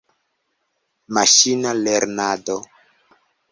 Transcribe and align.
Maŝina 1.17 1.75
lernado. 1.83 2.59